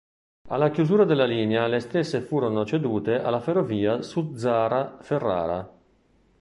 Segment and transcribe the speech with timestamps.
[0.49, 5.71] Alla chiusura della linea le stesse furono cedute alla Ferrovia Suzzara-Ferrara.